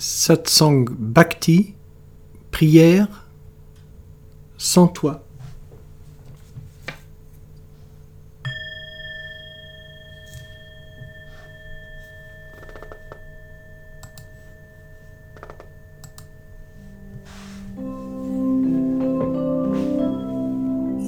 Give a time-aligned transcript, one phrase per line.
[0.00, 1.74] Satsang Bhakti,
[2.52, 3.08] prière
[4.56, 5.24] sans toi.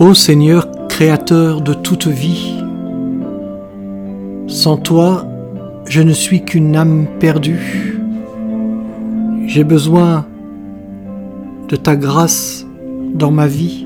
[0.00, 2.58] Ô Seigneur créateur de toute vie,
[4.48, 5.28] sans toi,
[5.86, 7.99] je ne suis qu'une âme perdue.
[9.52, 10.26] J'ai besoin
[11.68, 12.64] de ta grâce
[13.14, 13.84] dans ma vie.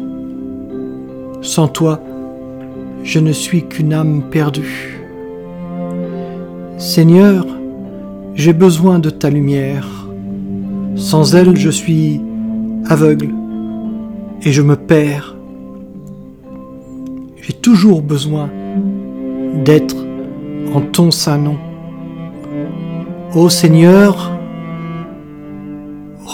[1.41, 2.03] Sans toi,
[3.03, 5.01] je ne suis qu'une âme perdue.
[6.77, 7.47] Seigneur,
[8.35, 9.89] j'ai besoin de ta lumière.
[10.97, 12.21] Sans elle, je suis
[12.91, 13.31] aveugle
[14.43, 15.35] et je me perds.
[17.41, 18.51] J'ai toujours besoin
[19.65, 19.97] d'être
[20.75, 21.57] en ton saint nom.
[23.35, 24.31] Ô Seigneur,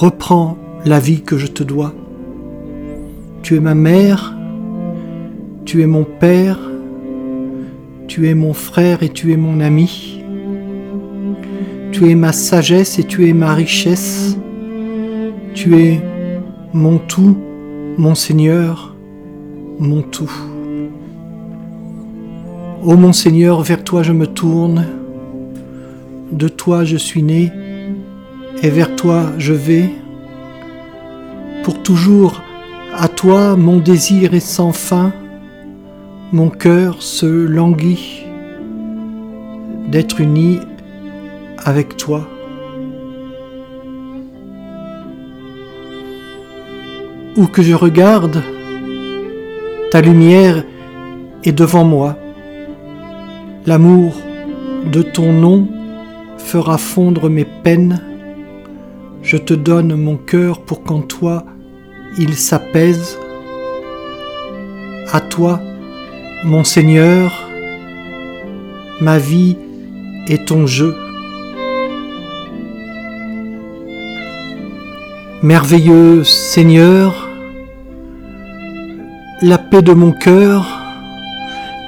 [0.01, 1.93] reprends la vie que je te dois.
[3.43, 4.35] Tu es ma mère,
[5.67, 6.59] tu es mon père,
[8.09, 10.23] tu es mon frère et tu es mon ami.
[11.93, 14.39] Tu es ma sagesse et tu es ma richesse.
[15.53, 16.01] Tu es
[16.73, 17.37] mon tout,
[17.99, 18.97] mon Seigneur,
[19.79, 20.33] mon tout.
[22.83, 24.87] Ô mon Seigneur, vers toi je me tourne,
[26.33, 27.53] de toi je suis né,
[28.63, 29.91] et vers toi je vais.
[31.63, 32.43] Pour toujours,
[32.97, 35.13] à toi mon désir est sans fin,
[36.33, 38.25] mon cœur se languit
[39.89, 40.61] d'être uni
[41.59, 42.27] avec toi.
[47.37, 48.43] Où que je regarde,
[49.91, 50.65] ta lumière
[51.45, 52.17] est devant moi.
[53.67, 54.17] L'amour
[54.91, 55.69] de ton nom
[56.39, 58.01] fera fondre mes peines.
[59.23, 61.45] Je te donne mon cœur pour qu'en toi
[62.19, 63.19] il s'apaise.
[65.13, 65.61] À toi,
[66.45, 67.49] mon Seigneur,
[69.01, 69.57] ma vie
[70.27, 70.97] est ton jeu.
[75.43, 77.29] Merveilleux Seigneur,
[79.43, 80.67] la paix de mon cœur,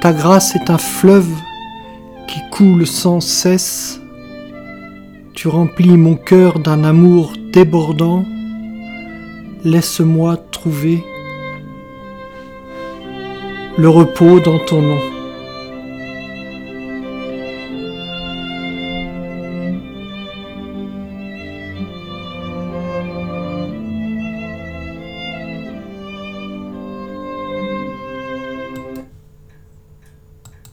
[0.01, 1.29] ta grâce est un fleuve
[2.27, 4.02] qui coule sans cesse.
[5.33, 8.23] Tu remplis mon cœur d'un amour débordant.
[9.63, 11.03] Laisse-moi trouver
[13.77, 15.12] le repos dans ton nom.